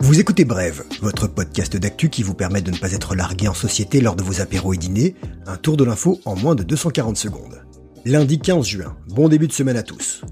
[0.00, 3.54] Vous écoutez Brève, votre podcast d'actu qui vous permet de ne pas être largué en
[3.54, 5.14] société lors de vos apéros et dîners,
[5.46, 7.62] un tour de l'info en moins de 240 secondes.
[8.04, 10.22] Lundi 15 juin, bon début de semaine à tous.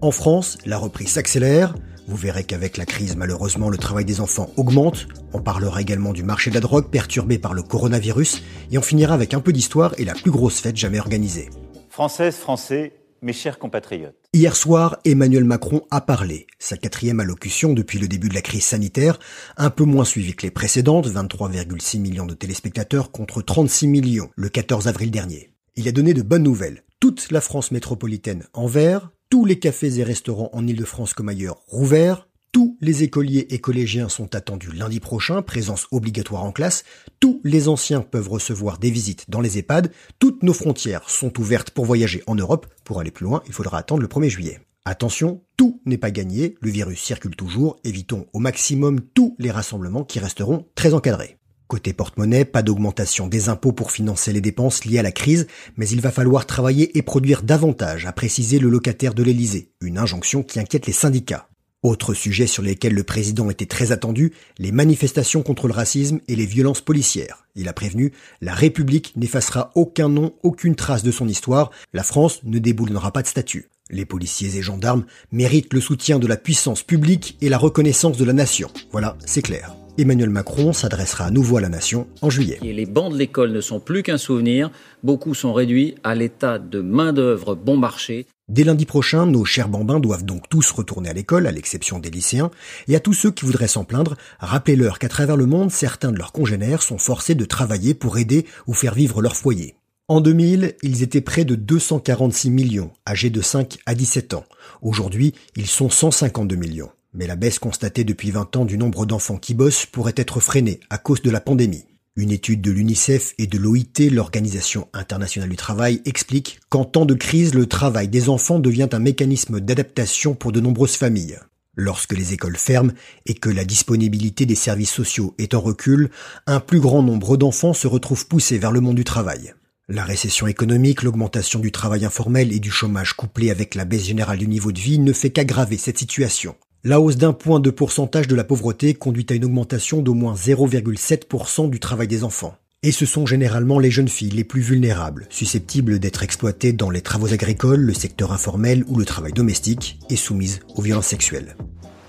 [0.00, 1.74] En France, la reprise s'accélère,
[2.08, 5.06] vous verrez qu'avec la crise, malheureusement, le travail des enfants augmente.
[5.32, 8.42] On parlera également du marché de la drogue perturbé par le coronavirus.
[8.70, 11.48] Et on finira avec un peu d'histoire et la plus grosse fête jamais organisée.
[11.88, 12.92] Françaises, Français,
[13.22, 14.21] mes chers compatriotes.
[14.34, 16.46] Hier soir, Emmanuel Macron a parlé.
[16.58, 19.18] Sa quatrième allocution depuis le début de la crise sanitaire,
[19.58, 24.48] un peu moins suivie que les précédentes, 23,6 millions de téléspectateurs contre 36 millions le
[24.48, 25.52] 14 avril dernier.
[25.76, 26.82] Il a donné de bonnes nouvelles.
[26.98, 31.60] Toute la France métropolitaine en vert, tous les cafés et restaurants en Ile-de-France comme ailleurs
[31.66, 32.26] rouverts.
[32.52, 36.84] Tous les écoliers et collégiens sont attendus lundi prochain, présence obligatoire en classe.
[37.18, 39.90] Tous les anciens peuvent recevoir des visites dans les EHPAD.
[40.18, 42.66] Toutes nos frontières sont ouvertes pour voyager en Europe.
[42.84, 44.60] Pour aller plus loin, il faudra attendre le 1er juillet.
[44.84, 50.04] Attention, tout n'est pas gagné, le virus circule toujours, évitons au maximum tous les rassemblements
[50.04, 51.38] qui resteront très encadrés.
[51.68, 55.46] Côté porte-monnaie, pas d'augmentation des impôts pour financer les dépenses liées à la crise,
[55.78, 59.96] mais il va falloir travailler et produire davantage, a précisé le locataire de l'Elysée, une
[59.96, 61.48] injonction qui inquiète les syndicats.
[61.82, 66.36] Autre sujet sur lesquels le président était très attendu, les manifestations contre le racisme et
[66.36, 67.44] les violences policières.
[67.56, 72.38] Il a prévenu, la République n'effacera aucun nom, aucune trace de son histoire, la France
[72.44, 73.68] ne déboulonnera pas de statut.
[73.90, 78.24] Les policiers et gendarmes méritent le soutien de la puissance publique et la reconnaissance de
[78.24, 78.70] la nation.
[78.92, 79.74] Voilà, c'est clair.
[79.98, 82.58] Emmanuel Macron s'adressera à nouveau à la nation en juillet.
[82.62, 84.70] Et les bancs de l'école ne sont plus qu'un souvenir,
[85.02, 88.26] beaucoup sont réduits à l'état de main-d'œuvre bon marché.
[88.52, 92.10] Dès lundi prochain, nos chers bambins doivent donc tous retourner à l'école, à l'exception des
[92.10, 92.50] lycéens,
[92.86, 96.18] et à tous ceux qui voudraient s'en plaindre, rappelez-leur qu'à travers le monde, certains de
[96.18, 99.76] leurs congénères sont forcés de travailler pour aider ou faire vivre leur foyer.
[100.06, 104.44] En 2000, ils étaient près de 246 millions, âgés de 5 à 17 ans.
[104.82, 106.90] Aujourd'hui, ils sont 152 millions.
[107.14, 110.80] Mais la baisse constatée depuis 20 ans du nombre d'enfants qui bossent pourrait être freinée
[110.90, 111.86] à cause de la pandémie.
[112.14, 117.14] Une étude de l'UNICEF et de l'OIT, l'Organisation internationale du travail, explique qu'en temps de
[117.14, 121.38] crise, le travail des enfants devient un mécanisme d'adaptation pour de nombreuses familles.
[121.74, 122.92] Lorsque les écoles ferment
[123.24, 126.10] et que la disponibilité des services sociaux est en recul,
[126.46, 129.54] un plus grand nombre d'enfants se retrouvent poussés vers le monde du travail.
[129.88, 134.38] La récession économique, l'augmentation du travail informel et du chômage couplé avec la baisse générale
[134.38, 136.56] du niveau de vie ne fait qu'aggraver cette situation.
[136.84, 140.34] La hausse d'un point de pourcentage de la pauvreté conduit à une augmentation d'au moins
[140.34, 142.56] 0,7% du travail des enfants.
[142.82, 147.00] Et ce sont généralement les jeunes filles les plus vulnérables, susceptibles d'être exploitées dans les
[147.00, 151.56] travaux agricoles, le secteur informel ou le travail domestique, et soumises aux violences sexuelles.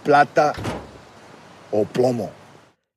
[0.03, 0.53] Plata
[1.71, 2.31] au plomo.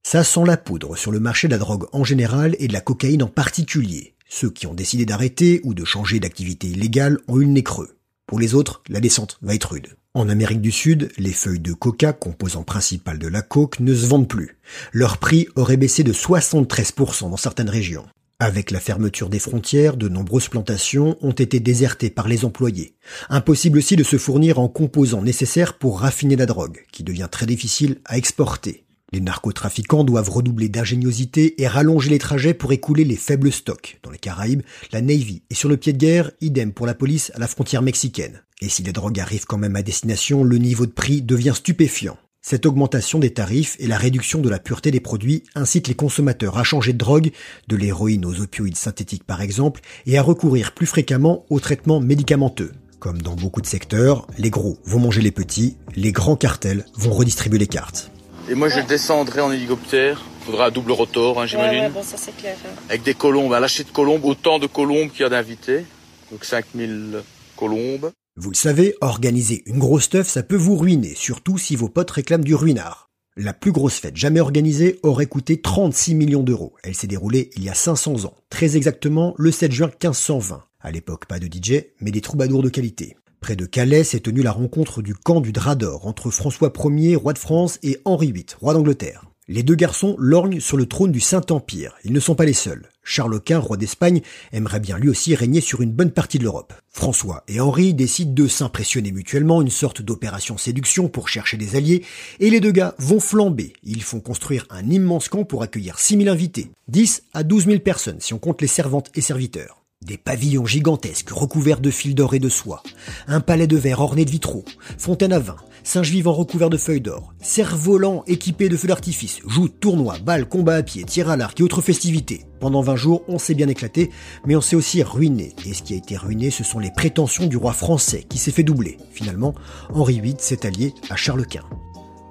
[0.02, 2.80] Ça sent la poudre sur le marché de la drogue en général et de la
[2.80, 4.14] cocaïne en particulier.
[4.30, 7.95] Ceux qui ont décidé d'arrêter ou de changer d'activité illégale ont eu le nez creux.
[8.26, 9.96] Pour les autres, la descente va être rude.
[10.14, 14.06] En Amérique du Sud, les feuilles de coca, composant principal de la coke, ne se
[14.06, 14.58] vendent plus.
[14.92, 18.06] Leur prix aurait baissé de 73% dans certaines régions.
[18.38, 22.96] Avec la fermeture des frontières, de nombreuses plantations ont été désertées par les employés.
[23.28, 27.46] Impossible aussi de se fournir en composants nécessaires pour raffiner la drogue, qui devient très
[27.46, 28.85] difficile à exporter.
[29.12, 34.00] Les narcotrafiquants doivent redoubler d'ingéniosité et rallonger les trajets pour écouler les faibles stocks.
[34.02, 37.30] Dans les Caraïbes, la Navy est sur le pied de guerre, idem pour la police
[37.34, 38.42] à la frontière mexicaine.
[38.60, 42.18] Et si les drogues arrivent quand même à destination, le niveau de prix devient stupéfiant.
[42.42, 46.58] Cette augmentation des tarifs et la réduction de la pureté des produits incitent les consommateurs
[46.58, 47.30] à changer de drogue,
[47.68, 52.72] de l'héroïne aux opioïdes synthétiques par exemple, et à recourir plus fréquemment aux traitements médicamenteux.
[52.98, 57.12] Comme dans beaucoup de secteurs, les gros vont manger les petits, les grands cartels vont
[57.12, 58.10] redistribuer les cartes.
[58.48, 60.22] Et moi, je descendrai en hélicoptère.
[60.44, 61.78] Faudra un double rotor, hein, j'imagine.
[61.80, 62.56] Ouais, ouais, bon, ça c'est clair.
[62.64, 62.68] hein.
[62.88, 65.84] Avec des colombes, à lâcher de colombes, autant de colombes qu'il y a d'invités.
[66.30, 67.22] Donc 5000
[67.56, 68.12] colombes.
[68.36, 72.10] Vous le savez, organiser une grosse teuf, ça peut vous ruiner, surtout si vos potes
[72.12, 73.08] réclament du ruinard.
[73.36, 76.74] La plus grosse fête jamais organisée aurait coûté 36 millions d'euros.
[76.84, 80.62] Elle s'est déroulée il y a 500 ans, très exactement le 7 juin 1520.
[80.80, 83.16] À l'époque, pas de DJ, mais des troubadours de qualité.
[83.46, 87.14] Près de Calais s'est tenue la rencontre du camp du Drap d'Or entre François Ier,
[87.14, 89.22] roi de France, et Henri VIII, roi d'Angleterre.
[89.46, 91.94] Les deux garçons lorgnent sur le trône du Saint-Empire.
[92.02, 92.88] Ils ne sont pas les seuls.
[93.04, 96.72] Charles Quint, roi d'Espagne, aimerait bien lui aussi régner sur une bonne partie de l'Europe.
[96.90, 102.04] François et Henri décident de s'impressionner mutuellement, une sorte d'opération séduction pour chercher des alliés,
[102.40, 103.74] et les deux gars vont flamber.
[103.84, 106.72] Ils font construire un immense camp pour accueillir 6000 invités.
[106.88, 109.85] 10 à 12 000 personnes si on compte les servantes et serviteurs.
[110.06, 112.84] Des pavillons gigantesques recouverts de fils d'or et de soie,
[113.26, 114.64] un palais de verre orné de vitraux,
[114.98, 119.80] fontaine à vin, singe vivant recouvert de feuilles d'or, cerfs-volants équipés de feux d'artifice, joutes,
[119.80, 122.44] tournois, balles, combats à pied, tir à l'arc et autres festivités.
[122.60, 124.10] Pendant 20 jours, on s'est bien éclaté,
[124.46, 125.56] mais on s'est aussi ruiné.
[125.66, 128.52] Et ce qui a été ruiné, ce sont les prétentions du roi français, qui s'est
[128.52, 128.98] fait doubler.
[129.10, 129.56] Finalement,
[129.92, 131.64] Henri VIII s'est allié à Charles Quint.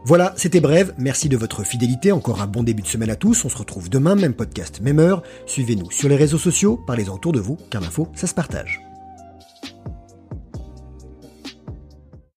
[0.08, 0.92] Voilà, c'était bref.
[1.00, 2.12] Merci de votre fidélité.
[2.12, 3.44] Encore un bon début de semaine à tous.
[3.44, 5.24] On se retrouve demain, même podcast, même heure.
[5.48, 8.86] Suivez-nous sur les réseaux sociaux, parlez-en autour de vous, car l'info, ça se partage.